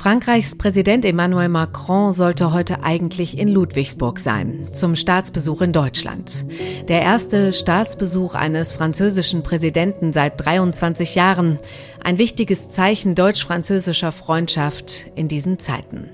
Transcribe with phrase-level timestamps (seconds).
[0.00, 6.46] Frankreichs Präsident Emmanuel Macron sollte heute eigentlich in Ludwigsburg sein, zum Staatsbesuch in Deutschland.
[6.88, 11.58] Der erste Staatsbesuch eines französischen Präsidenten seit 23 Jahren.
[12.02, 16.08] Ein wichtiges Zeichen deutsch-französischer Freundschaft in diesen Zeiten.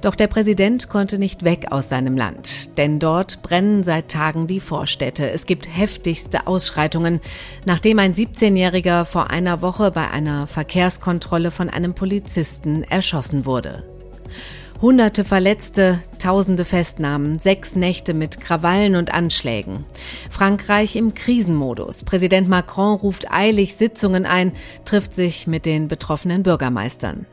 [0.00, 4.60] Doch der Präsident konnte nicht weg aus seinem Land, denn dort brennen seit Tagen die
[4.60, 5.30] Vorstädte.
[5.30, 7.20] Es gibt heftigste Ausschreitungen,
[7.64, 13.84] nachdem ein 17-Jähriger vor einer Woche bei einer Verkehrskontrolle von einem Polizisten erschossen wurde.
[14.82, 19.86] Hunderte Verletzte, tausende Festnahmen, sechs Nächte mit Krawallen und Anschlägen.
[20.30, 22.04] Frankreich im Krisenmodus.
[22.04, 24.52] Präsident Macron ruft eilig Sitzungen ein,
[24.84, 27.24] trifft sich mit den betroffenen Bürgermeistern.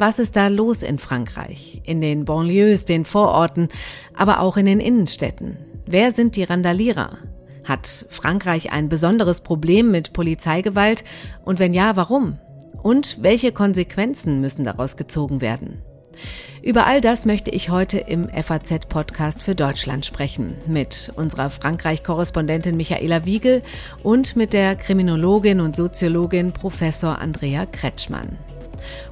[0.00, 1.82] Was ist da los in Frankreich?
[1.82, 3.68] In den Banlieues, den Vororten,
[4.14, 5.56] aber auch in den Innenstädten?
[5.86, 7.18] Wer sind die Randalierer?
[7.64, 11.02] Hat Frankreich ein besonderes Problem mit Polizeigewalt?
[11.44, 12.38] Und wenn ja, warum?
[12.80, 15.82] Und welche Konsequenzen müssen daraus gezogen werden?
[16.62, 20.54] Über all das möchte ich heute im FAZ-Podcast für Deutschland sprechen.
[20.68, 23.64] Mit unserer Frankreich-Korrespondentin Michaela Wiegel
[24.04, 28.38] und mit der Kriminologin und Soziologin Professor Andrea Kretschmann.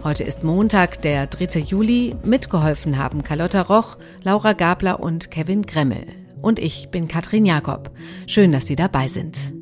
[0.04, 1.60] Heute ist Montag, der 3.
[1.60, 2.14] Juli.
[2.24, 6.06] Mitgeholfen haben Carlotta Roch, Laura Gabler und Kevin Gremmel.
[6.42, 7.90] Und ich bin Katrin Jakob.
[8.26, 9.54] Schön, dass Sie dabei sind.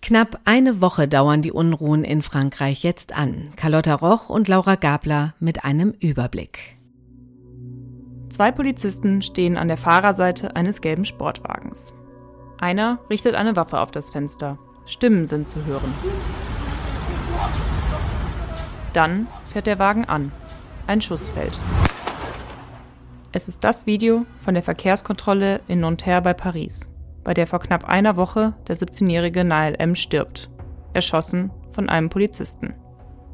[0.00, 3.50] Knapp eine Woche dauern die Unruhen in Frankreich jetzt an.
[3.56, 6.76] Carlotta Roch und Laura Gabler mit einem Überblick.
[8.28, 11.92] Zwei Polizisten stehen an der Fahrerseite eines gelben Sportwagens.
[12.58, 14.58] Einer richtet eine Waffe auf das Fenster.
[14.86, 15.92] Stimmen sind zu hören.
[18.92, 20.30] Dann fährt der Wagen an.
[20.86, 21.58] Ein Schuss fällt.
[23.32, 27.84] Es ist das Video von der Verkehrskontrolle in Nanterre bei Paris, bei der vor knapp
[27.84, 29.96] einer Woche der 17-jährige Nael M.
[29.96, 30.48] stirbt,
[30.94, 32.74] erschossen von einem Polizisten.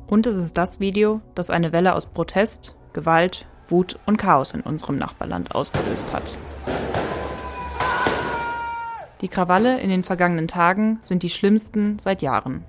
[0.08, 4.62] Und es ist das Video, das eine Welle aus Protest, Gewalt, Wut und Chaos in
[4.62, 6.39] unserem Nachbarland ausgelöst hat.
[9.23, 12.65] Die Krawalle in den vergangenen Tagen sind die schlimmsten seit Jahren.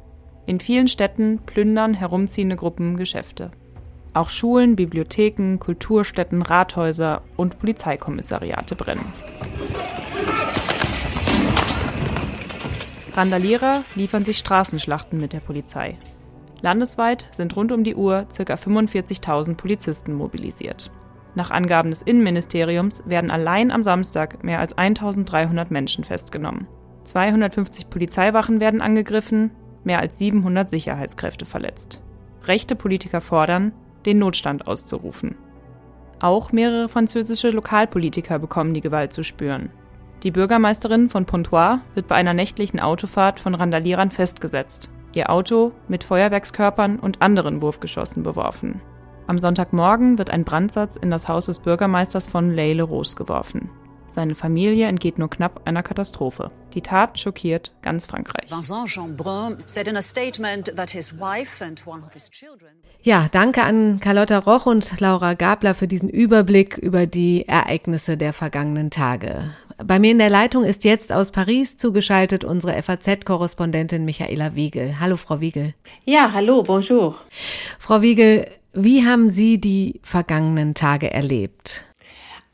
[0.46, 3.50] In vielen Städten plündern herumziehende Gruppen Geschäfte.
[4.14, 9.12] Auch Schulen, Bibliotheken, Kulturstätten, Rathäuser und Polizeikommissariate brennen.
[13.16, 15.98] Randalierer liefern sich Straßenschlachten mit der Polizei.
[16.62, 18.54] Landesweit sind rund um die Uhr ca.
[18.54, 20.92] 45.000 Polizisten mobilisiert.
[21.36, 26.68] Nach Angaben des Innenministeriums werden allein am Samstag mehr als 1300 Menschen festgenommen.
[27.06, 29.52] 250 Polizeiwachen werden angegriffen,
[29.84, 32.02] mehr als 700 Sicherheitskräfte verletzt.
[32.46, 33.74] Rechte Politiker fordern,
[34.06, 35.36] den Notstand auszurufen.
[36.22, 39.72] Auch mehrere französische Lokalpolitiker bekommen die Gewalt zu spüren.
[40.24, 46.06] Die Bürgermeisterin von Pontois wird bei einer nächtlichen Autofahrt von Randalierern festgesetzt, ihr Auto mit
[46.06, 48.82] Feuerwerkskörpern und anderen Wurfgeschossen beworfen.
[49.26, 53.70] Am Sonntagmorgen wird ein Brandsatz in das Haus des Bürgermeisters von Leille-Rose geworfen.
[54.08, 56.50] Seine Familie entgeht nur knapp einer Katastrophe.
[56.76, 58.52] Die Tat schockiert ganz Frankreich.
[63.02, 68.34] Ja, danke an Carlotta Roch und Laura Gabler für diesen Überblick über die Ereignisse der
[68.34, 69.52] vergangenen Tage.
[69.84, 75.00] Bei mir in der Leitung ist jetzt aus Paris zugeschaltet unsere FAZ-Korrespondentin Michaela Wiegel.
[75.00, 75.74] Hallo, Frau Wiegel.
[76.06, 77.16] Ja, hallo, bonjour.
[77.80, 81.86] Frau Wiegel, wie haben Sie die vergangenen Tage erlebt?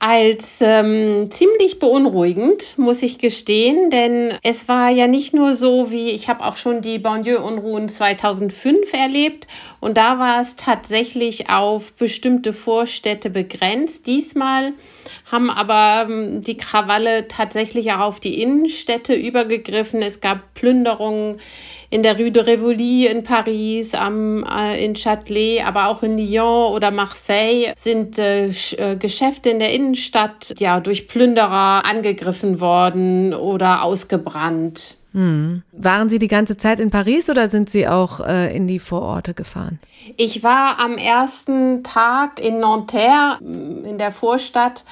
[0.02, 6.12] als ähm, ziemlich beunruhigend, muss ich gestehen, denn es war ja nicht nur so, wie
[6.12, 9.46] ich habe auch schon die Banlieue-Unruhen 2005 erlebt
[9.82, 14.08] und da war es tatsächlich auf bestimmte Vorstädte begrenzt.
[14.08, 14.72] Diesmal
[15.30, 20.02] haben aber ähm, die Krawalle tatsächlich auch auf die Innenstädte übergegriffen.
[20.02, 21.42] Es gab Plünderungen
[21.90, 26.74] in der Rue de Rivoli in Paris, am, äh, in Châtelet, aber auch in Lyon
[26.74, 33.84] oder Marseille sind äh, äh, Geschäfte in der Innenstadt ja durch Plünderer angegriffen worden oder
[33.84, 34.96] ausgebrannt.
[35.14, 35.64] Hm.
[35.72, 39.34] Waren Sie die ganze Zeit in Paris oder sind Sie auch äh, in die Vororte
[39.34, 39.80] gefahren?
[40.18, 44.84] Ich war am ersten Tag in Nanterre, in der Vorstadt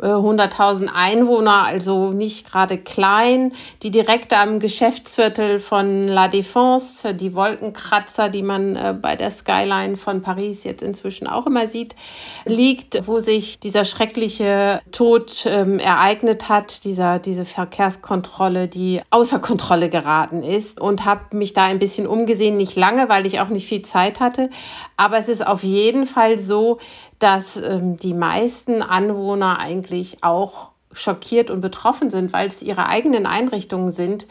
[0.00, 3.52] 100.000 äh, Einwohner, also nicht gerade klein,
[3.82, 9.96] die direkt am Geschäftsviertel von La Défense, die Wolkenkratzer, die man äh, bei der Skyline
[9.96, 11.96] von Paris jetzt inzwischen auch immer sieht,
[12.44, 19.88] liegt, wo sich dieser schreckliche Tod ähm, ereignet hat, dieser, diese Verkehrskontrolle, die außer Kontrolle
[19.88, 20.80] geraten ist.
[20.80, 24.20] Und habe mich da ein bisschen umgesehen, nicht lange, weil ich auch nicht viel Zeit
[24.20, 24.50] hatte,
[24.96, 26.78] aber es ist auf jeden Fall so,
[27.18, 33.26] dass ähm, die meisten Anwohner eigentlich auch schockiert und betroffen sind, weil es ihre eigenen
[33.26, 34.26] Einrichtungen sind,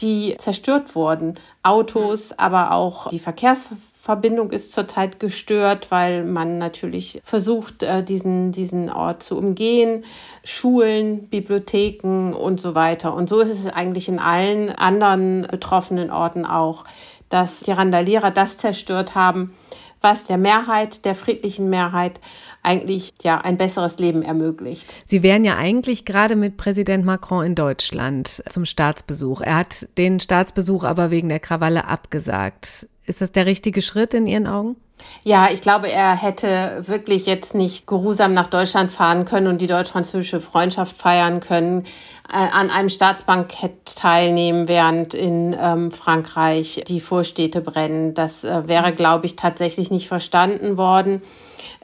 [0.00, 1.38] die zerstört wurden.
[1.62, 3.68] Autos, aber auch die Verkehrs
[4.02, 10.04] Verbindung ist zurzeit gestört, weil man natürlich versucht, äh, diesen, diesen Ort zu umgehen.
[10.42, 13.14] Schulen, Bibliotheken und so weiter.
[13.14, 16.84] Und so ist es eigentlich in allen anderen betroffenen Orten auch,
[17.28, 19.54] dass die Randalierer das zerstört haben,
[20.00, 22.20] was der Mehrheit, der friedlichen Mehrheit
[22.62, 24.94] eigentlich ja ein besseres Leben ermöglicht.
[25.04, 29.40] Sie wären ja eigentlich gerade mit Präsident Macron in Deutschland zum Staatsbesuch.
[29.40, 32.88] Er hat den Staatsbesuch aber wegen der Krawalle abgesagt.
[33.06, 34.76] Ist das der richtige Schritt in Ihren Augen?
[35.22, 39.66] Ja, ich glaube, er hätte wirklich jetzt nicht geruhsam nach Deutschland fahren können und die
[39.66, 41.84] deutsch-französische Freundschaft feiern können,
[42.28, 48.14] äh, an einem Staatsbankett teilnehmen, während in ähm, Frankreich die Vorstädte brennen.
[48.14, 51.22] Das äh, wäre, glaube ich, tatsächlich nicht verstanden worden.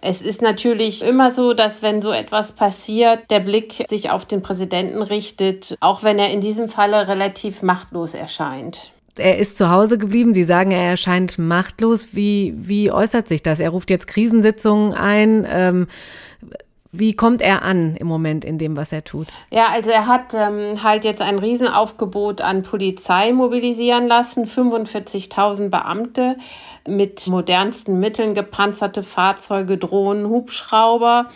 [0.00, 4.40] Es ist natürlich immer so, dass wenn so etwas passiert, der Blick sich auf den
[4.40, 9.98] Präsidenten richtet, auch wenn er in diesem Falle relativ machtlos erscheint er ist zu Hause
[9.98, 10.34] geblieben.
[10.34, 12.08] Sie sagen, er erscheint machtlos.
[12.12, 13.60] Wie, wie äußert sich das?
[13.60, 15.46] Er ruft jetzt Krisensitzungen ein.
[15.50, 15.86] Ähm,
[16.98, 19.28] wie kommt er an im Moment in dem, was er tut?
[19.50, 26.36] Ja, also er hat ähm, halt jetzt ein Riesenaufgebot an Polizei mobilisieren lassen, 45.000 Beamte
[26.86, 31.30] mit modernsten Mitteln, gepanzerte Fahrzeuge, Drohnen, Hubschrauber.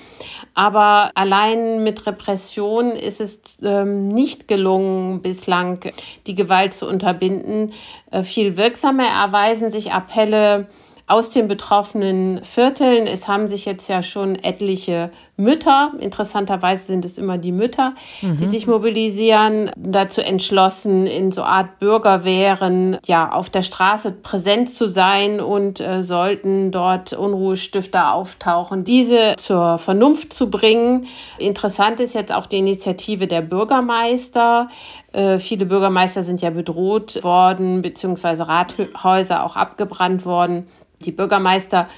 [0.54, 5.80] Aber allein mit Repression ist es ähm, nicht gelungen, bislang
[6.26, 7.72] die Gewalt zu unterbinden.
[8.10, 10.68] Äh, viel wirksamer erweisen sich Appelle
[11.10, 13.06] aus den betroffenen Vierteln.
[13.06, 18.36] Es haben sich jetzt ja schon etliche Mütter, interessanterweise sind es immer die Mütter, mhm.
[18.36, 24.88] die sich mobilisieren, dazu entschlossen, in so Art Bürgerwehren ja auf der Straße präsent zu
[24.88, 31.06] sein und äh, sollten dort Unruhestifter auftauchen, diese zur Vernunft zu bringen.
[31.38, 34.68] Interessant ist jetzt auch die Initiative der Bürgermeister.
[35.12, 40.68] Äh, viele Bürgermeister sind ja bedroht worden, beziehungsweise Rathäuser auch abgebrannt worden.
[41.00, 41.88] Die Bürgermeister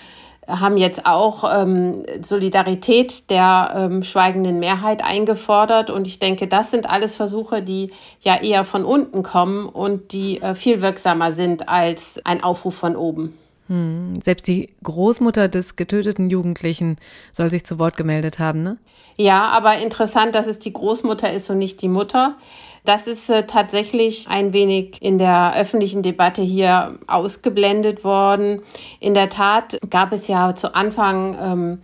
[0.46, 5.90] haben jetzt auch ähm, Solidarität der ähm, schweigenden Mehrheit eingefordert.
[5.90, 10.42] Und ich denke, das sind alles Versuche, die ja eher von unten kommen und die
[10.42, 13.38] äh, viel wirksamer sind als ein Aufruf von oben.
[13.68, 14.20] Hm.
[14.20, 16.96] Selbst die Großmutter des getöteten Jugendlichen
[17.32, 18.78] soll sich zu Wort gemeldet haben, ne?
[19.16, 22.36] Ja, aber interessant, dass es die Großmutter ist und nicht die Mutter.
[22.84, 28.62] Das ist äh, tatsächlich ein wenig in der öffentlichen Debatte hier ausgeblendet worden.
[29.00, 31.82] In der Tat gab es ja zu Anfang ähm,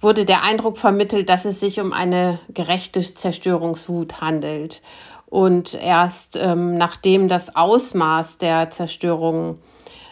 [0.00, 4.82] wurde der Eindruck vermittelt, dass es sich um eine gerechte Zerstörungswut handelt.
[5.26, 9.58] Und erst ähm, nachdem das Ausmaß der Zerstörung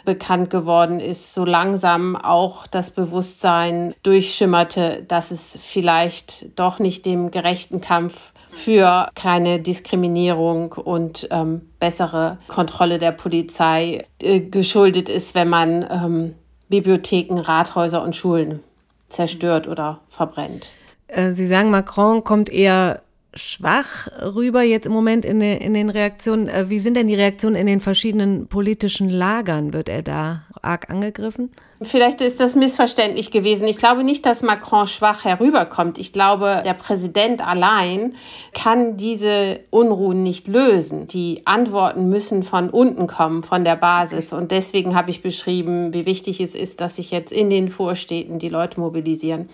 [0.05, 7.31] bekannt geworden ist, so langsam auch das Bewusstsein durchschimmerte, dass es vielleicht doch nicht dem
[7.31, 15.49] gerechten Kampf für keine Diskriminierung und ähm, bessere Kontrolle der Polizei äh, geschuldet ist, wenn
[15.49, 16.35] man ähm,
[16.69, 18.61] Bibliotheken, Rathäuser und Schulen
[19.09, 20.71] zerstört oder verbrennt.
[21.09, 23.03] Äh, Sie sagen, Macron kommt eher
[23.37, 26.49] schwach rüber jetzt im Moment in, den, in den Reaktionen.
[26.49, 29.73] Äh, wie sind denn die Reaktionen in den verschiedenen politischen Lagern?
[29.73, 31.51] Wird er da arg angegriffen?
[31.83, 33.67] Vielleicht ist das missverständlich gewesen.
[33.67, 35.99] Ich glaube nicht, dass Macron schwach herüberkommt.
[35.99, 38.15] Ich glaube, der Präsident allein
[38.53, 41.09] kann diese Unruhen nicht lösen.
[41.09, 44.33] Die Antworten müssen von unten kommen, von der Basis.
[44.33, 48.39] Und deswegen habe ich beschrieben, wie wichtig es ist, dass sich jetzt in den Vorstädten
[48.39, 49.49] die Leute mobilisieren.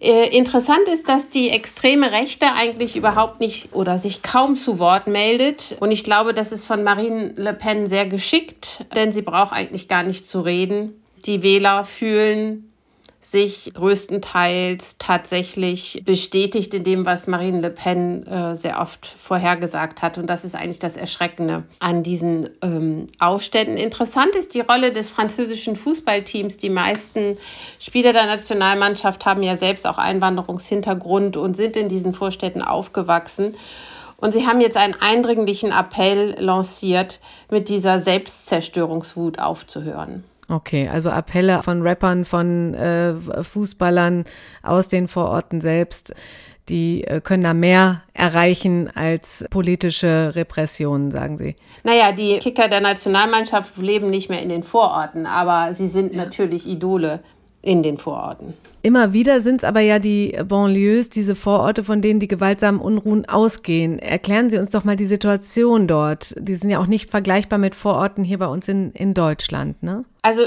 [0.00, 5.06] Äh, interessant ist, dass die extreme Rechte eigentlich überhaupt nicht oder sich kaum zu Wort
[5.06, 5.76] meldet.
[5.80, 9.86] Und ich glaube, das ist von Marine Le Pen sehr geschickt, denn sie braucht eigentlich
[9.86, 11.01] gar nicht zu reden.
[11.24, 12.72] Die Wähler fühlen
[13.24, 20.18] sich größtenteils tatsächlich bestätigt in dem, was Marine Le Pen äh, sehr oft vorhergesagt hat.
[20.18, 23.76] Und das ist eigentlich das Erschreckende an diesen ähm, Aufständen.
[23.76, 26.56] Interessant ist die Rolle des französischen Fußballteams.
[26.56, 27.38] Die meisten
[27.78, 33.56] Spieler der Nationalmannschaft haben ja selbst auch Einwanderungshintergrund und sind in diesen Vorstädten aufgewachsen.
[34.16, 40.24] Und sie haben jetzt einen eindringlichen Appell lanciert, mit dieser Selbstzerstörungswut aufzuhören.
[40.52, 44.24] Okay, also Appelle von Rappern, von äh, Fußballern
[44.62, 46.14] aus den Vororten selbst,
[46.68, 51.56] die äh, können da mehr erreichen als politische Repressionen, sagen Sie.
[51.84, 56.18] Naja, die Kicker der Nationalmannschaft leben nicht mehr in den Vororten, aber sie sind ja.
[56.18, 57.20] natürlich Idole
[57.62, 58.52] in den Vororten.
[58.82, 63.26] Immer wieder sind es aber ja die Banlieues, diese Vororte, von denen die gewaltsamen Unruhen
[63.26, 63.98] ausgehen.
[63.98, 66.34] Erklären Sie uns doch mal die Situation dort.
[66.36, 70.04] Die sind ja auch nicht vergleichbar mit Vororten hier bei uns in, in Deutschland, ne?
[70.24, 70.42] Also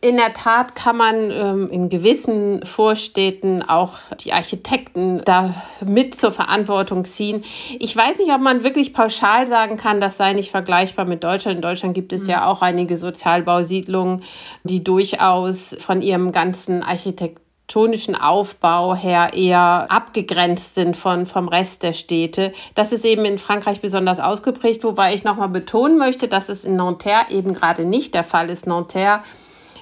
[0.00, 6.30] in der Tat kann man ähm, in gewissen Vorstädten auch die Architekten da mit zur
[6.30, 7.44] Verantwortung ziehen.
[7.80, 11.56] Ich weiß nicht, ob man wirklich pauschal sagen kann, das sei nicht vergleichbar mit Deutschland.
[11.56, 12.30] In Deutschland gibt es mhm.
[12.30, 14.22] ja auch einige Sozialbausiedlungen,
[14.62, 21.82] die durchaus von ihrem ganzen Architekten tonischen Aufbau her eher abgegrenzt sind von, vom Rest
[21.82, 22.52] der Städte.
[22.74, 26.76] Das ist eben in Frankreich besonders ausgeprägt, wobei ich nochmal betonen möchte, dass es in
[26.76, 28.66] Nanterre eben gerade nicht der Fall ist.
[28.66, 29.20] Nanterre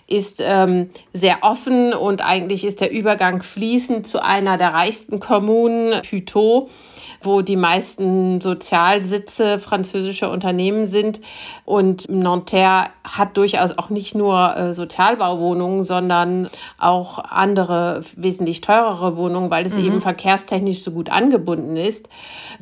[0.08, 6.02] ist ähm, sehr offen und eigentlich ist der Übergang fließend zu einer der reichsten Kommunen,
[6.02, 6.68] Puteaux
[7.22, 11.20] wo die meisten Sozialsitze französischer Unternehmen sind.
[11.64, 19.50] Und Nanterre hat durchaus auch nicht nur äh, Sozialbauwohnungen, sondern auch andere wesentlich teurere Wohnungen,
[19.50, 19.84] weil es mhm.
[19.84, 22.08] eben verkehrstechnisch so gut angebunden ist.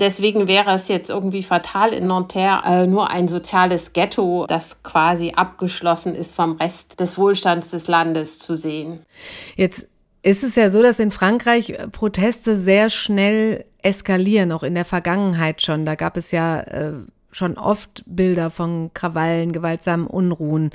[0.00, 5.32] Deswegen wäre es jetzt irgendwie fatal in Nanterre äh, nur ein soziales Ghetto, das quasi
[5.34, 9.04] abgeschlossen ist vom Rest des Wohlstands des Landes zu sehen.
[9.56, 9.88] Jetzt
[10.23, 15.62] ist es ja so, dass in Frankreich Proteste sehr schnell eskalieren, auch in der Vergangenheit
[15.62, 15.84] schon.
[15.84, 16.94] Da gab es ja äh,
[17.34, 20.70] schon oft Bilder von Krawallen, gewaltsamen Unruhen.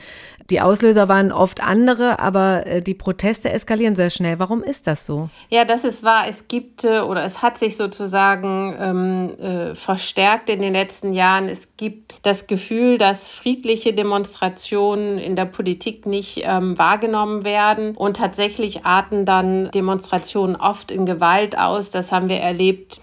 [0.49, 4.39] Die Auslöser waren oft andere, aber äh, die Proteste eskalieren sehr schnell.
[4.39, 5.29] Warum ist das so?
[5.49, 6.25] Ja, das ist wahr.
[6.27, 11.47] Es gibt äh, oder es hat sich sozusagen ähm, äh, verstärkt in den letzten Jahren.
[11.47, 18.17] Es gibt das Gefühl, dass friedliche Demonstrationen in der Politik nicht ähm, wahrgenommen werden und
[18.17, 21.89] tatsächlich arten dann Demonstrationen oft in Gewalt aus.
[21.89, 22.99] Das haben wir erlebt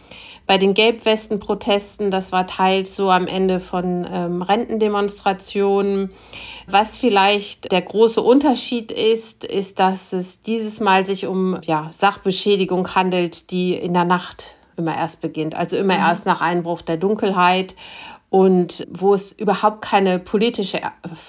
[0.46, 6.12] bei den Gelbwesten-Protesten, das war teils so am Ende von ähm, Rentendemonstrationen.
[6.66, 12.94] Was vielleicht der große Unterschied ist, ist, dass es dieses Mal sich um ja, Sachbeschädigung
[12.94, 15.54] handelt, die in der Nacht immer erst beginnt.
[15.54, 16.00] Also immer mhm.
[16.00, 17.74] erst nach Einbruch der Dunkelheit
[18.30, 20.80] und wo es überhaupt keine politische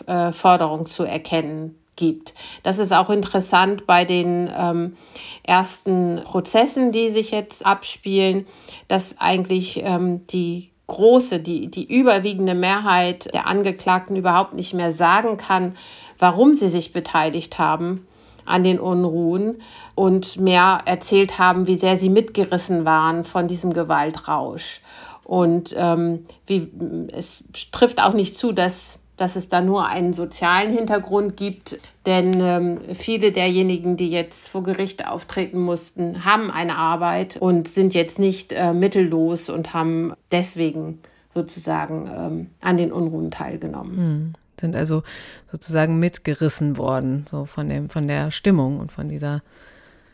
[0.06, 2.34] äh, Forderung zu erkennen gibt.
[2.64, 4.96] Das ist auch interessant bei den ähm,
[5.44, 8.48] ersten Prozessen, die sich jetzt abspielen,
[8.88, 15.36] dass eigentlich ähm, die große, die, die überwiegende Mehrheit der Angeklagten überhaupt nicht mehr sagen
[15.36, 15.76] kann,
[16.18, 18.08] warum sie sich beteiligt haben
[18.46, 19.62] an den Unruhen
[19.94, 24.82] und mehr erzählt haben, wie sehr sie mitgerissen waren von diesem Gewaltrausch.
[25.26, 26.72] Und ähm, wie,
[27.12, 31.80] es trifft auch nicht zu, dass dass es da nur einen sozialen Hintergrund gibt.
[32.06, 37.94] Denn ähm, viele derjenigen, die jetzt vor Gericht auftreten mussten, haben eine Arbeit und sind
[37.94, 41.00] jetzt nicht äh, mittellos und haben deswegen
[41.34, 43.98] sozusagen ähm, an den Unruhen teilgenommen.
[43.98, 44.34] Hm.
[44.60, 45.04] Sind also
[45.52, 49.42] sozusagen mitgerissen worden, so von, dem, von der Stimmung und von dieser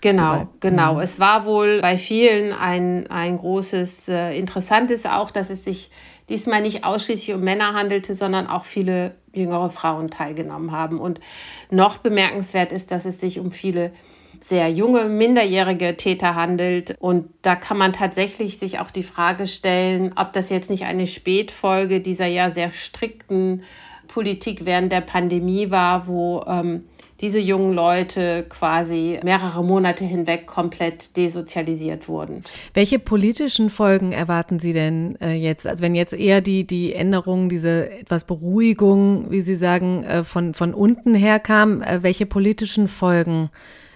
[0.03, 0.95] Genau, genau.
[0.95, 0.99] Mhm.
[0.99, 5.91] Es war wohl bei vielen ein, ein großes äh, Interessantes auch, dass es sich
[6.29, 10.99] diesmal nicht ausschließlich um Männer handelte, sondern auch viele jüngere Frauen teilgenommen haben.
[10.99, 11.19] Und
[11.69, 13.91] noch bemerkenswert ist, dass es sich um viele
[14.39, 16.95] sehr junge, minderjährige Täter handelt.
[16.99, 21.07] Und da kann man tatsächlich sich auch die Frage stellen, ob das jetzt nicht eine
[21.07, 23.63] Spätfolge dieser ja sehr strikten
[24.07, 26.83] Politik während der Pandemie war, wo ähm,
[27.23, 32.43] diese jungen Leute quasi mehrere Monate hinweg komplett desozialisiert wurden.
[32.73, 35.65] Welche politischen Folgen erwarten Sie denn äh, jetzt?
[35.65, 40.53] Also wenn jetzt eher die, die Änderung, diese etwas Beruhigung, wie Sie sagen, äh, von,
[40.53, 43.49] von unten her kam, äh, welche politischen Folgen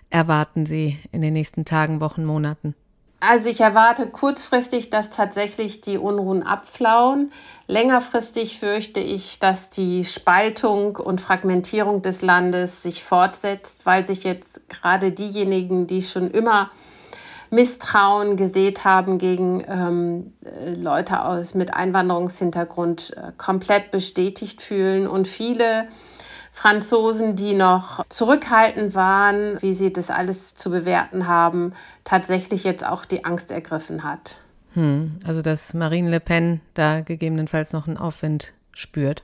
[0.10, 2.76] erwarten Sie in den nächsten Tagen, Wochen, Monaten?
[3.20, 7.32] Also ich erwarte kurzfristig, dass tatsächlich die Unruhen abflauen.
[7.66, 14.70] Längerfristig fürchte ich, dass die Spaltung und Fragmentierung des Landes sich fortsetzt, weil sich jetzt
[14.70, 16.70] gerade diejenigen, die schon immer
[17.50, 25.28] Misstrauen gesät haben gegen ähm, äh, Leute aus mit Einwanderungshintergrund, äh, komplett bestätigt fühlen und
[25.28, 25.88] viele
[26.58, 31.74] Franzosen, die noch zurückhaltend waren, wie sie das alles zu bewerten haben,
[32.04, 34.40] tatsächlich jetzt auch die Angst ergriffen hat.
[34.74, 39.24] Hm, also dass Marine Le Pen da gegebenenfalls noch einen Aufwind spürt.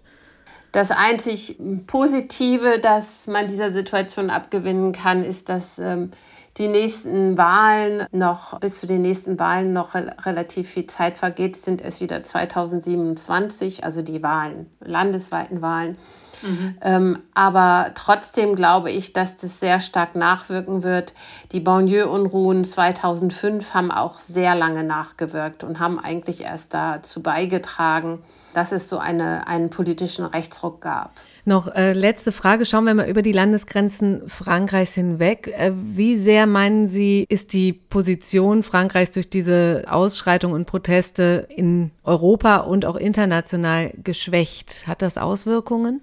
[0.74, 6.12] Das einzig Positive, das man dieser Situation abgewinnen kann, ist, dass ähm,
[6.58, 11.56] die nächsten Wahlen noch, bis zu den nächsten Wahlen noch re relativ viel Zeit vergeht,
[11.56, 15.98] sind es wieder 2027, also die Wahlen, landesweiten Wahlen.
[16.44, 16.78] Mhm.
[16.82, 21.14] Ähm, aber trotzdem glaube ich, dass das sehr stark nachwirken wird.
[21.52, 28.20] Die Banlieue-Unruhen 2005 haben auch sehr lange nachgewirkt und haben eigentlich erst dazu beigetragen,
[28.54, 31.12] dass es so eine, einen politischen Rechtsruck gab.
[31.46, 32.66] Noch äh, letzte Frage.
[32.66, 35.48] Schauen wir mal über die Landesgrenzen Frankreichs hinweg.
[35.48, 41.92] Äh, wie sehr meinen Sie, ist die Position Frankreichs durch diese Ausschreitungen und Proteste in
[42.04, 44.88] Europa und auch international geschwächt?
[44.88, 46.02] Hat das Auswirkungen?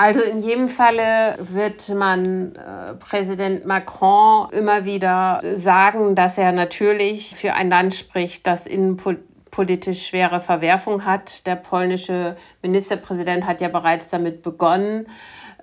[0.00, 7.36] Also in jedem Falle wird man äh, Präsident Macron immer wieder sagen, dass er natürlich
[7.36, 11.46] für ein Land spricht, das innenpolitisch schwere Verwerfung hat.
[11.46, 15.06] Der polnische Ministerpräsident hat ja bereits damit begonnen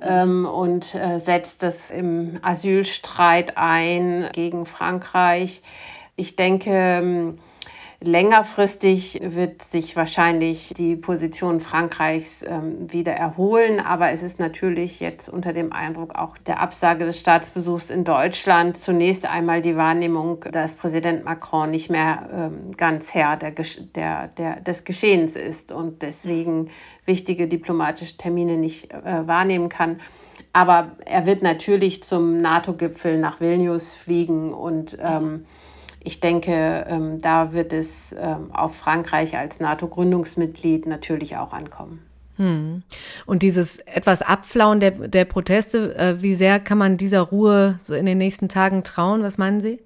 [0.04, 5.64] ähm, und äh, setzt es im Asylstreit ein gegen Frankreich.
[6.16, 7.40] Ich denke, ähm,
[8.00, 15.30] Längerfristig wird sich wahrscheinlich die Position Frankreichs ähm, wieder erholen, aber es ist natürlich jetzt
[15.30, 20.76] unter dem Eindruck auch der Absage des Staatsbesuchs in Deutschland zunächst einmal die Wahrnehmung, dass
[20.76, 23.54] Präsident Macron nicht mehr ähm, ganz Herr der,
[23.96, 26.70] der, der, des Geschehens ist und deswegen
[27.06, 30.00] wichtige diplomatische Termine nicht äh, wahrnehmen kann.
[30.54, 35.46] Aber er wird natürlich zum NATO-Gipfel nach Vilnius fliegen und ähm,
[36.08, 42.00] ich denke, ähm, da wird es ähm, auf Frankreich als NATO-Gründungsmitglied natürlich auch ankommen.
[42.38, 42.84] Hm.
[43.26, 47.94] Und dieses etwas Abflauen der, der Proteste, äh, wie sehr kann man dieser Ruhe so
[47.94, 49.22] in den nächsten Tagen trauen?
[49.22, 49.80] Was meinen Sie?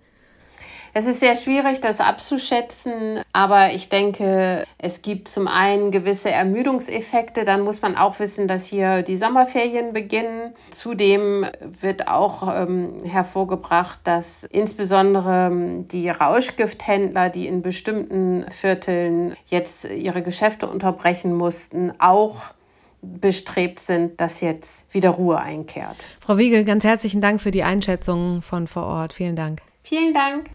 [0.94, 7.46] Es ist sehr schwierig, das abzuschätzen, aber ich denke, es gibt zum einen gewisse Ermüdungseffekte.
[7.46, 10.54] Dann muss man auch wissen, dass hier die Sommerferien beginnen.
[10.72, 11.46] Zudem
[11.80, 20.22] wird auch ähm, hervorgebracht, dass insbesondere ähm, die Rauschgifthändler, die in bestimmten Vierteln jetzt ihre
[20.22, 22.54] Geschäfte unterbrechen mussten, auch
[23.02, 25.96] bestrebt sind, dass jetzt wieder Ruhe einkehrt.
[26.20, 29.14] Frau Wiegel, ganz herzlichen Dank für die Einschätzung von vor Ort.
[29.14, 29.62] Vielen Dank.
[29.84, 30.50] Vielen Dank.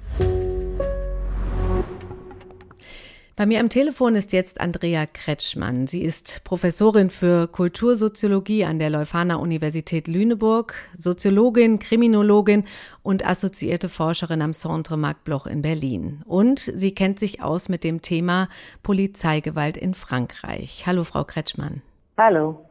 [3.38, 5.86] Bei mir am Telefon ist jetzt Andrea Kretschmann.
[5.86, 12.64] Sie ist Professorin für Kultursoziologie an der Leuphana Universität Lüneburg, Soziologin, Kriminologin
[13.02, 16.22] und assoziierte Forscherin am Centre Marc Bloch in Berlin.
[16.24, 18.48] Und sie kennt sich aus mit dem Thema
[18.82, 20.84] Polizeigewalt in Frankreich.
[20.86, 21.82] Hallo, Frau Kretschmann.
[22.16, 22.64] Hallo.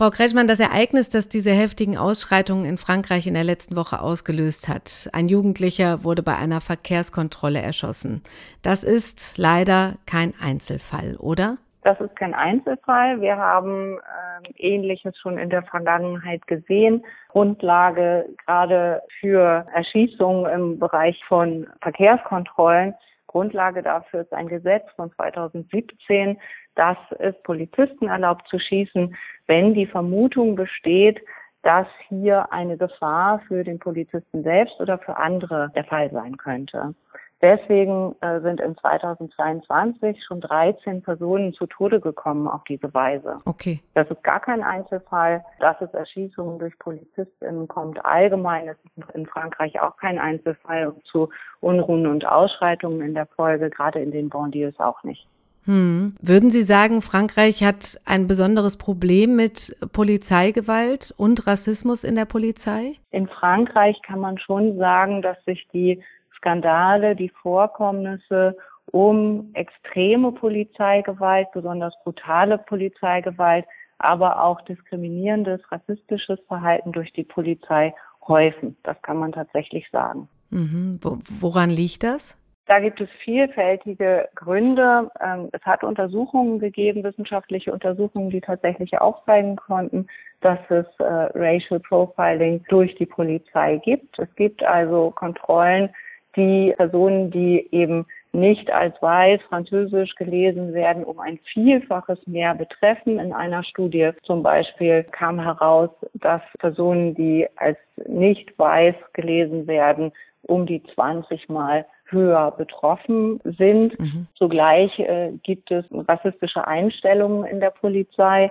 [0.00, 4.66] Frau Kretschmann, das Ereignis, das diese heftigen Ausschreitungen in Frankreich in der letzten Woche ausgelöst
[4.66, 5.10] hat.
[5.12, 8.22] Ein Jugendlicher wurde bei einer Verkehrskontrolle erschossen.
[8.62, 11.58] Das ist leider kein Einzelfall, oder?
[11.82, 13.20] Das ist kein Einzelfall.
[13.20, 17.04] Wir haben äh, Ähnliches schon in der Vergangenheit gesehen.
[17.28, 22.94] Grundlage gerade für Erschießungen im Bereich von Verkehrskontrollen
[23.30, 26.36] Grundlage dafür ist ein Gesetz von 2017,
[26.74, 29.14] das es Polizisten erlaubt zu schießen,
[29.46, 31.20] wenn die Vermutung besteht,
[31.62, 36.94] dass hier eine Gefahr für den Polizisten selbst oder für andere der Fall sein könnte.
[37.42, 43.38] Deswegen äh, sind in 2022 schon 13 Personen zu Tode gekommen auf diese Weise.
[43.46, 43.80] Okay.
[43.94, 45.42] Das ist gar kein Einzelfall.
[45.58, 48.80] Dass es Erschießungen durch PolizistInnen kommt allgemein, ist
[49.14, 54.10] in Frankreich auch kein Einzelfall und zu Unruhen und Ausschreitungen in der Folge, gerade in
[54.10, 55.26] den Banlieues auch nicht.
[55.64, 56.14] Hm.
[56.20, 62.94] Würden Sie sagen, Frankreich hat ein besonderes Problem mit Polizeigewalt und Rassismus in der Polizei?
[63.10, 66.02] In Frankreich kann man schon sagen, dass sich die
[66.40, 68.56] Skandale, die Vorkommnisse
[68.92, 73.64] um extreme Polizeigewalt, besonders brutale Polizeigewalt,
[73.98, 77.94] aber auch diskriminierendes, rassistisches Verhalten durch die Polizei
[78.26, 78.76] häufen.
[78.82, 80.28] Das kann man tatsächlich sagen.
[80.50, 80.98] Mhm.
[81.40, 82.36] Woran liegt das?
[82.66, 85.10] Da gibt es vielfältige Gründe.
[85.20, 90.06] Ähm, es hat Untersuchungen gegeben, wissenschaftliche Untersuchungen, die tatsächlich aufzeigen konnten,
[90.40, 94.18] dass es äh, Racial Profiling durch die Polizei gibt.
[94.18, 95.90] Es gibt also Kontrollen,
[96.36, 103.18] die Personen, die eben nicht als weiß französisch gelesen werden, um ein Vielfaches mehr betreffen.
[103.18, 110.12] In einer Studie zum Beispiel kam heraus, dass Personen, die als nicht weiß gelesen werden,
[110.42, 113.98] um die 20 Mal höher betroffen sind.
[113.98, 114.26] Mhm.
[114.34, 118.50] Zugleich äh, gibt es rassistische Einstellungen in der Polizei.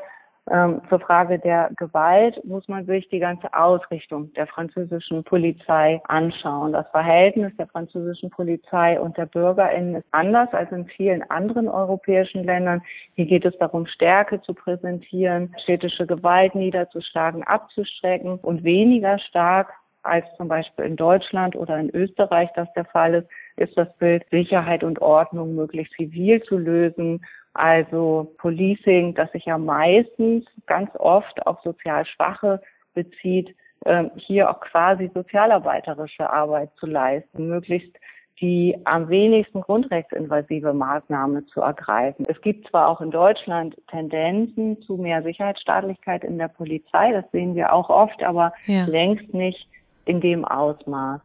[0.52, 6.74] Ähm, zur Frage der Gewalt muss man sich die ganze Ausrichtung der französischen Polizei anschauen.
[6.74, 12.44] Das Verhältnis der französischen Polizei und der BürgerInnen ist anders als in vielen anderen europäischen
[12.44, 12.82] Ländern.
[13.16, 20.26] Hier geht es darum, Stärke zu präsentieren, städtische Gewalt niederzuschlagen, abzustrecken und weniger stark als
[20.38, 24.84] zum Beispiel in Deutschland oder in Österreich das der Fall ist, ist das Bild Sicherheit
[24.84, 31.60] und Ordnung möglichst zivil zu lösen also Policing, das sich ja meistens ganz oft auf
[31.64, 32.62] sozial Schwache
[32.94, 37.96] bezieht, ähm, hier auch quasi sozialarbeiterische Arbeit zu leisten, möglichst
[38.42, 42.26] die am wenigsten grundrechtsinvasive Maßnahme zu ergreifen.
[42.30, 47.56] Es gibt zwar auch in Deutschland Tendenzen zu mehr Sicherheitsstaatlichkeit in der Polizei, das sehen
[47.56, 48.86] wir auch oft, aber ja.
[48.86, 49.68] längst nicht
[50.06, 51.22] in dem Ausmaß.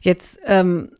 [0.00, 0.90] Jetzt ähm,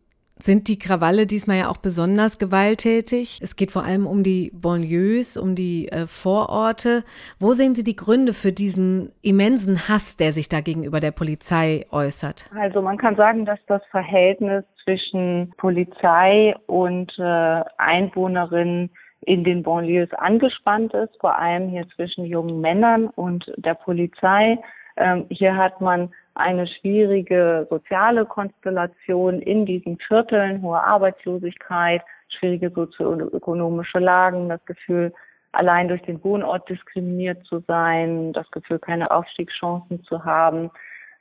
[0.44, 3.38] sind die Krawalle diesmal ja auch besonders gewalttätig.
[3.42, 7.04] Es geht vor allem um die Banlieues, um die äh, Vororte.
[7.38, 11.86] Wo sehen Sie die Gründe für diesen immensen Hass, der sich da gegenüber der Polizei
[11.90, 12.50] äußert?
[12.58, 18.90] Also man kann sagen, dass das Verhältnis zwischen Polizei und äh, Einwohnerinnen
[19.24, 24.58] in den Banlieues angespannt ist, vor allem hier zwischen jungen Männern und der Polizei.
[24.96, 33.98] Ähm, hier hat man eine schwierige soziale Konstellation in diesen Vierteln, hohe Arbeitslosigkeit, schwierige sozioökonomische
[33.98, 35.12] Lagen, das Gefühl,
[35.52, 40.70] allein durch den Wohnort diskriminiert zu sein, das Gefühl, keine Aufstiegschancen zu haben.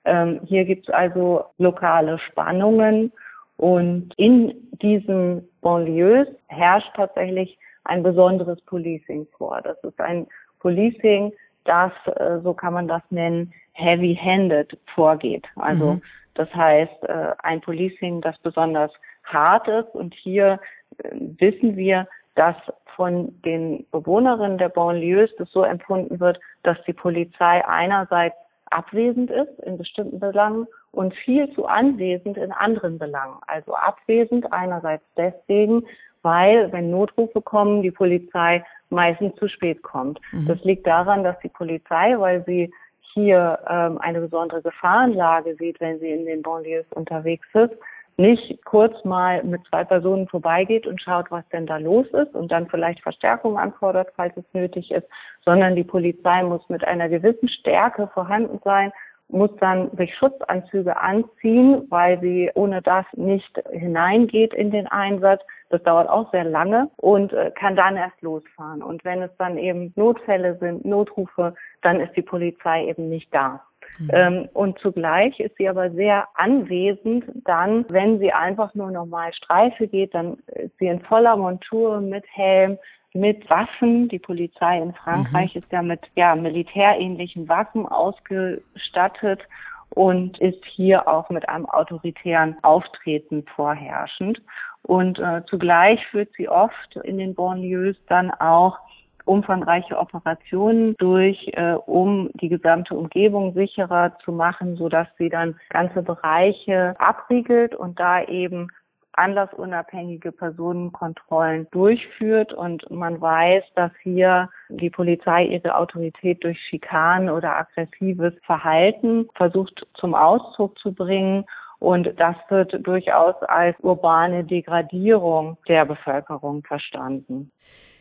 [0.05, 3.11] Ähm, hier gibt es also lokale Spannungen
[3.57, 9.61] und in diesen Banlieues herrscht tatsächlich ein besonderes Policing vor.
[9.61, 10.27] Das ist ein
[10.59, 11.33] Policing,
[11.65, 15.45] das, äh, so kann man das nennen, heavy-handed vorgeht.
[15.55, 16.01] Also mhm.
[16.33, 18.91] das heißt, äh, ein Policing, das besonders
[19.23, 19.93] hart ist.
[19.93, 20.59] Und hier
[20.97, 22.55] äh, wissen wir, dass
[22.95, 28.35] von den Bewohnerinnen der Banlieues das so empfunden wird, dass die Polizei einerseits
[28.69, 33.37] abwesend ist in bestimmten Belangen und viel zu anwesend in anderen Belangen.
[33.47, 35.85] Also abwesend einerseits deswegen,
[36.23, 40.19] weil wenn Notrufe kommen, die Polizei meistens zu spät kommt.
[40.31, 40.47] Mhm.
[40.47, 42.71] Das liegt daran, dass die Polizei, weil sie
[43.13, 47.73] hier ähm, eine besondere Gefahrenlage sieht, wenn sie in den Banlieues unterwegs ist,
[48.17, 52.51] nicht kurz mal mit zwei Personen vorbeigeht und schaut, was denn da los ist und
[52.51, 55.07] dann vielleicht Verstärkung anfordert, falls es nötig ist,
[55.43, 58.91] sondern die Polizei muss mit einer gewissen Stärke vorhanden sein,
[59.31, 65.41] muss dann sich Schutzanzüge anziehen, weil sie ohne das nicht hineingeht in den Einsatz.
[65.69, 68.83] Das dauert auch sehr lange und äh, kann dann erst losfahren.
[68.83, 73.61] Und wenn es dann eben Notfälle sind, Notrufe, dann ist die Polizei eben nicht da.
[73.99, 74.09] Mhm.
[74.13, 79.87] Ähm, und zugleich ist sie aber sehr anwesend dann, wenn sie einfach nur normal Streife
[79.87, 82.77] geht, dann ist sie in voller Montur mit Helm,
[83.13, 84.07] mit Waffen.
[84.09, 85.61] Die Polizei in Frankreich mhm.
[85.61, 89.41] ist ja mit ja, militärähnlichen Waffen ausgestattet
[89.89, 94.41] und ist hier auch mit einem autoritären Auftreten vorherrschend.
[94.83, 98.79] Und äh, zugleich führt sie oft in den Banlieues dann auch
[99.25, 105.55] umfangreiche Operationen durch, äh, um die gesamte Umgebung sicherer zu machen, so dass sie dann
[105.69, 108.69] ganze Bereiche abriegelt und da eben
[109.13, 117.57] anlassunabhängige Personenkontrollen durchführt und man weiß, dass hier die Polizei ihre Autorität durch Schikanen oder
[117.57, 121.45] aggressives Verhalten versucht zum Ausdruck zu bringen
[121.79, 127.51] und das wird durchaus als urbane Degradierung der Bevölkerung verstanden.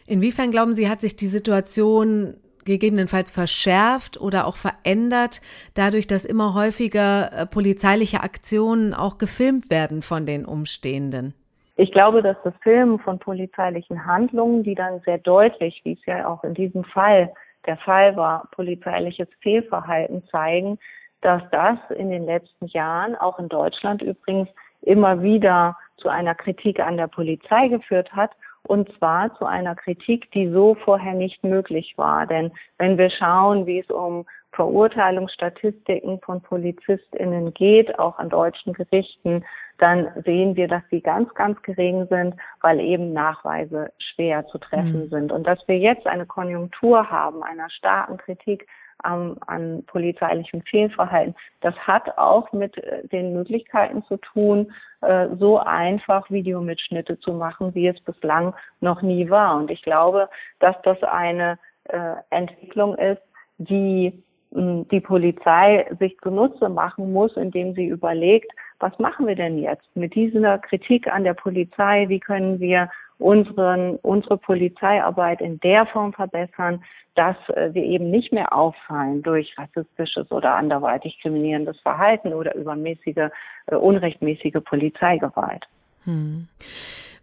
[0.06, 2.36] Inwiefern glauben Sie, hat sich die Situation
[2.70, 5.40] gegebenenfalls verschärft oder auch verändert,
[5.74, 11.35] dadurch, dass immer häufiger äh, polizeiliche Aktionen auch gefilmt werden von den Umstehenden?
[11.76, 16.28] Ich glaube, dass das Filmen von polizeilichen Handlungen, die dann sehr deutlich, wie es ja
[16.28, 17.33] auch in diesem Fall
[17.66, 20.78] der Fall war, polizeiliches Fehlverhalten zeigen,
[21.20, 24.48] dass das in den letzten Jahren, auch in Deutschland übrigens,
[24.83, 28.30] immer wieder zu einer Kritik an der Polizei geführt hat
[28.70, 32.24] und zwar zu einer Kritik, die so vorher nicht möglich war.
[32.24, 39.44] Denn wenn wir schauen, wie es um Verurteilungsstatistiken von PolizistInnen geht, auch an deutschen Gerichten,
[39.78, 45.06] dann sehen wir, dass sie ganz, ganz gering sind, weil eben Nachweise schwer zu treffen
[45.06, 45.09] mhm.
[45.09, 45.33] sind.
[45.33, 48.68] Und dass wir jetzt eine Konjunktur haben, einer starken Kritik
[49.04, 51.34] an, an polizeilichem Fehlverhalten.
[51.60, 57.74] Das hat auch mit äh, den Möglichkeiten zu tun, äh, so einfach Videomitschnitte zu machen,
[57.74, 59.56] wie es bislang noch nie war.
[59.56, 63.22] Und ich glaube, dass das eine äh, Entwicklung ist,
[63.58, 69.94] die die Polizei sich zunutze machen muss, indem sie überlegt, was machen wir denn jetzt
[69.94, 72.08] mit dieser Kritik an der Polizei?
[72.08, 76.83] Wie können wir unseren, unsere Polizeiarbeit in der Form verbessern,
[77.14, 83.30] dass äh, wir eben nicht mehr auffallen durch rassistisches oder anderweitig kriminierendes Verhalten oder übermäßige,
[83.66, 85.64] äh, unrechtmäßige Polizeigewalt.
[86.04, 86.46] Hm.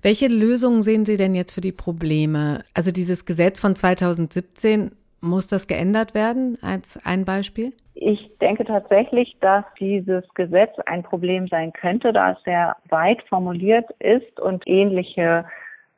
[0.01, 2.63] Welche Lösungen sehen Sie denn jetzt für die Probleme?
[2.73, 7.73] Also dieses Gesetz von 2017, muss das geändert werden als ein Beispiel?
[7.95, 13.89] Ich denke tatsächlich, dass dieses Gesetz ein Problem sein könnte, da es sehr weit formuliert
[13.99, 15.45] ist und ähnliche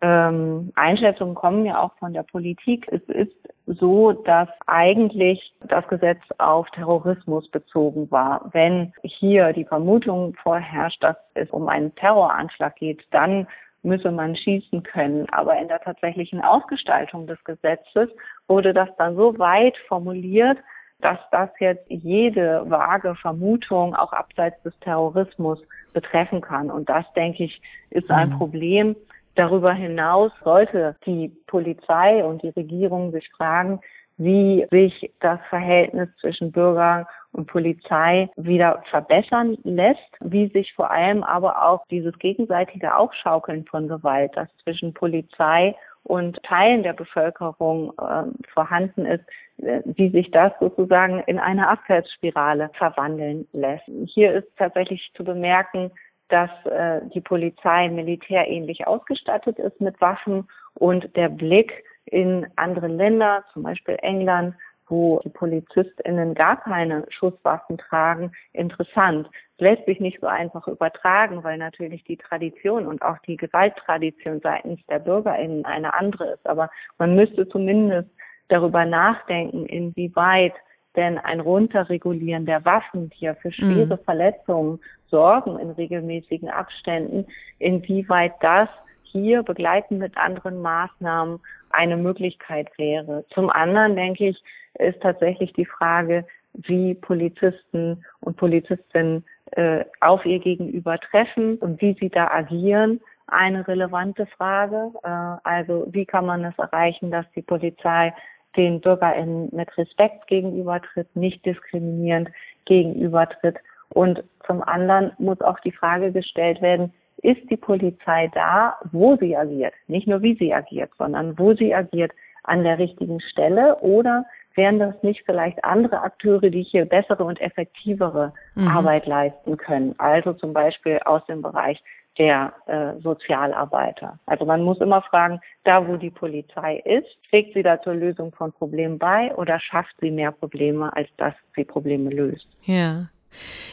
[0.02, 2.88] ähm, Einschätzungen kommen ja auch von der Politik.
[2.90, 3.36] Es ist
[3.66, 8.50] so, dass eigentlich das Gesetz auf Terrorismus bezogen war.
[8.54, 13.48] Wenn hier die Vermutung vorherrscht, dass es um einen Terroranschlag geht, dann
[13.84, 15.28] müsse man schießen können.
[15.30, 18.10] Aber in der tatsächlichen Ausgestaltung des Gesetzes
[18.48, 20.58] wurde das dann so weit formuliert,
[21.02, 25.60] dass das jetzt jede vage Vermutung auch abseits des Terrorismus
[25.94, 26.70] betreffen kann.
[26.70, 28.38] Und das, denke ich, ist ein mhm.
[28.38, 28.96] Problem.
[29.36, 33.80] Darüber hinaus sollte die Polizei und die Regierung sich fragen,
[34.18, 41.24] wie sich das Verhältnis zwischen Bürger und Polizei wieder verbessern lässt, wie sich vor allem
[41.24, 48.24] aber auch dieses gegenseitige Aufschaukeln von Gewalt, das zwischen Polizei und Teilen der Bevölkerung äh,
[48.54, 49.24] vorhanden ist,
[49.58, 53.86] äh, wie sich das sozusagen in eine Abwärtsspirale verwandeln lässt.
[54.06, 55.92] Hier ist tatsächlich zu bemerken,
[56.30, 63.44] dass äh, die Polizei militärähnlich ausgestattet ist mit Waffen und der Blick in andere Länder,
[63.54, 64.56] zum Beispiel England,
[64.88, 69.30] wo die PolizistInnen gar keine Schusswaffen tragen, interessant.
[69.60, 74.80] lässt sich nicht so einfach übertragen, weil natürlich die Tradition und auch die Gewalttradition seitens
[74.88, 76.48] der BürgerInnen eine andere ist.
[76.48, 78.10] Aber man müsste zumindest
[78.48, 80.54] darüber nachdenken, inwieweit
[80.96, 84.04] denn ein Runterregulieren der Waffen, die ja für schwere mhm.
[84.04, 87.26] Verletzungen sorgen in regelmäßigen Abständen,
[87.60, 88.70] inwieweit das
[89.04, 91.40] hier begleiten mit anderen Maßnahmen
[91.72, 93.26] eine Möglichkeit wäre.
[93.34, 94.44] Zum anderen denke ich,
[94.78, 101.96] ist tatsächlich die Frage, wie Polizisten und Polizistinnen äh, auf ihr Gegenüber treffen und wie
[102.00, 104.92] sie da agieren, eine relevante Frage.
[105.04, 105.08] Äh,
[105.44, 108.14] also wie kann man es erreichen, dass die Polizei
[108.56, 112.30] den BürgerInnen mit Respekt gegenübertritt, nicht diskriminierend
[112.66, 113.58] gegenübertritt.
[113.90, 119.36] Und zum anderen muss auch die Frage gestellt werden, ist die Polizei da, wo sie
[119.36, 119.74] agiert?
[119.88, 122.12] Nicht nur wie sie agiert, sondern wo sie agiert
[122.44, 127.40] an der richtigen Stelle oder wären das nicht vielleicht andere Akteure, die hier bessere und
[127.42, 128.68] effektivere mhm.
[128.68, 129.96] Arbeit leisten können?
[129.98, 131.82] Also zum Beispiel aus dem Bereich
[132.20, 134.20] der äh, Sozialarbeiter.
[134.26, 138.34] Also man muss immer fragen, da wo die Polizei ist, trägt sie da zur Lösung
[138.34, 142.46] von Problemen bei oder schafft sie mehr Probleme, als dass sie Probleme löst?
[142.66, 143.08] Ja.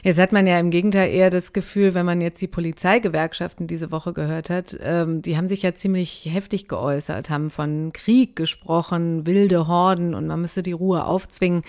[0.03, 3.91] Jetzt hat man ja im Gegenteil eher das Gefühl, wenn man jetzt die Polizeigewerkschaften diese
[3.91, 9.27] Woche gehört hat, ähm, die haben sich ja ziemlich heftig geäußert, haben von Krieg gesprochen,
[9.27, 11.63] wilde Horden und man müsse die Ruhe aufzwingen.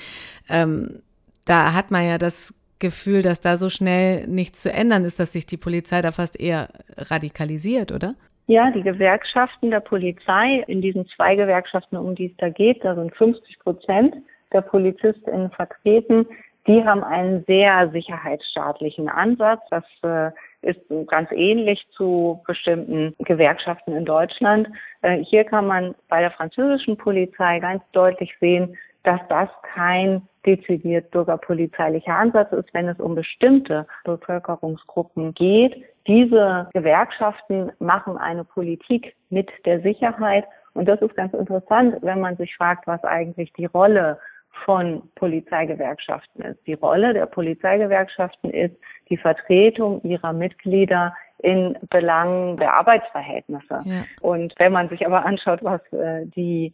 [0.49, 1.01] Ähm,
[1.45, 5.33] da hat man ja das Gefühl, dass da so schnell nichts zu ändern ist, dass
[5.33, 8.15] sich die Polizei da fast eher radikalisiert, oder?
[8.47, 12.95] Ja, die Gewerkschaften der Polizei, in diesen zwei Gewerkschaften, um die es da geht, da
[12.95, 14.15] sind 50 Prozent
[14.53, 16.25] der PolizistInnen vertreten,
[16.67, 19.61] die haben einen sehr sicherheitsstaatlichen Ansatz.
[19.69, 24.67] Das äh, ist ganz ähnlich zu bestimmten Gewerkschaften in Deutschland.
[25.01, 31.11] Äh, hier kann man bei der französischen Polizei ganz deutlich sehen, dass das kein dezidiert
[31.11, 35.81] bürgerpolizeilicher Ansatz ist, wenn es um bestimmte Bevölkerungsgruppen geht.
[36.07, 40.43] Diese Gewerkschaften machen eine Politik mit der Sicherheit.
[40.73, 44.19] Und das ist ganz interessant, wenn man sich fragt, was eigentlich die Rolle
[44.65, 46.59] von Polizeigewerkschaften ist.
[46.67, 48.75] Die Rolle der Polizeigewerkschaften ist
[49.09, 53.81] die Vertretung ihrer Mitglieder in Belangen der Arbeitsverhältnisse.
[53.85, 54.03] Ja.
[54.21, 56.73] Und wenn man sich aber anschaut, was äh, die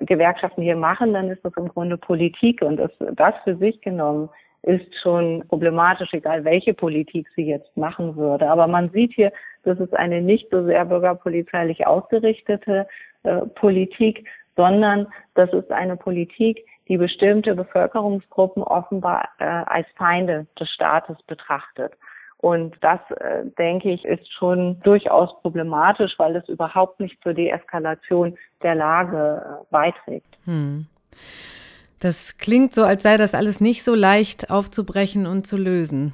[0.00, 4.28] Gewerkschaften hier machen, dann ist das im Grunde Politik und das, das für sich genommen
[4.62, 8.50] ist schon problematisch, egal welche Politik sie jetzt machen würde.
[8.50, 12.88] Aber man sieht hier, das ist eine nicht so sehr bürgerpolizeilich ausgerichtete
[13.22, 20.68] äh, Politik, sondern das ist eine Politik, die bestimmte Bevölkerungsgruppen offenbar äh, als Feinde des
[20.70, 21.92] Staates betrachtet.
[22.38, 28.36] Und das, äh, denke ich, ist schon durchaus problematisch, weil es überhaupt nicht zur Deeskalation
[28.62, 30.38] der Lage äh, beiträgt.
[30.44, 30.86] Hm.
[32.00, 36.12] Das klingt so, als sei das alles nicht so leicht aufzubrechen und zu lösen.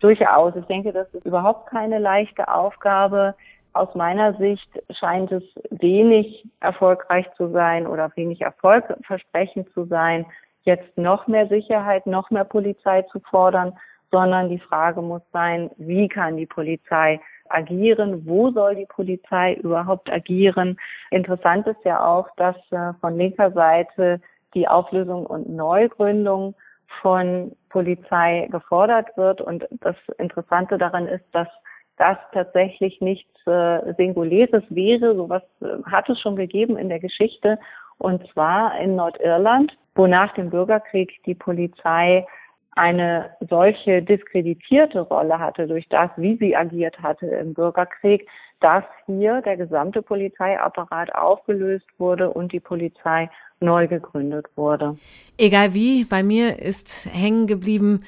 [0.00, 0.56] Durchaus.
[0.56, 3.34] Ich denke, das ist überhaupt keine leichte Aufgabe.
[3.74, 10.26] Aus meiner Sicht scheint es wenig erfolgreich zu sein oder wenig erfolgversprechend zu sein,
[10.62, 13.72] jetzt noch mehr Sicherheit, noch mehr Polizei zu fordern,
[14.10, 20.10] sondern die Frage muss sein, wie kann die Polizei agieren, wo soll die Polizei überhaupt
[20.10, 20.78] agieren.
[21.10, 24.20] Interessant ist ja auch, dass äh, von linker Seite
[24.54, 26.54] die Auflösung und Neugründung
[27.02, 29.40] von Polizei gefordert wird.
[29.40, 31.48] Und das Interessante daran ist, dass
[31.96, 35.14] das tatsächlich nichts äh, Singuläres wäre.
[35.14, 37.58] Sowas äh, hat es schon gegeben in der Geschichte.
[37.98, 42.26] Und zwar in Nordirland, wo nach dem Bürgerkrieg die Polizei
[42.76, 48.28] eine solche diskreditierte Rolle hatte durch das, wie sie agiert hatte im Bürgerkrieg,
[48.60, 54.96] dass hier der gesamte Polizeiapparat aufgelöst wurde und die Polizei neu gegründet wurde.
[55.38, 58.02] Egal wie, bei mir ist hängen geblieben,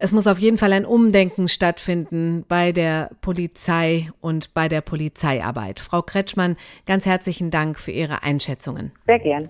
[0.00, 5.80] es muss auf jeden Fall ein Umdenken stattfinden bei der Polizei und bei der Polizeiarbeit.
[5.80, 8.92] Frau Kretschmann, ganz herzlichen Dank für Ihre Einschätzungen.
[9.06, 9.48] Sehr gern.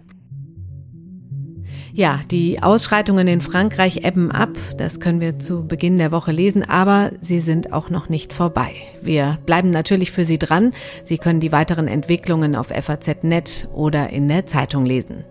[1.98, 6.62] Ja, die Ausschreitungen in Frankreich ebben ab, das können wir zu Beginn der Woche lesen,
[6.62, 8.70] aber sie sind auch noch nicht vorbei.
[9.02, 10.74] Wir bleiben natürlich für Sie dran.
[11.02, 15.24] Sie können die weiteren Entwicklungen auf FAZ.net oder in der Zeitung lesen.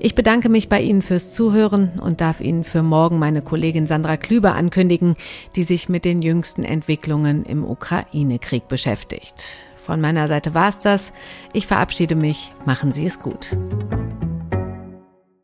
[0.00, 4.16] Ich bedanke mich bei Ihnen fürs Zuhören und darf Ihnen für morgen meine Kollegin Sandra
[4.16, 5.14] Klüber ankündigen,
[5.56, 9.44] die sich mit den jüngsten Entwicklungen im Ukraine-Krieg beschäftigt.
[9.76, 11.12] Von meiner Seite war's das.
[11.52, 12.50] Ich verabschiede mich.
[12.64, 13.50] Machen Sie es gut.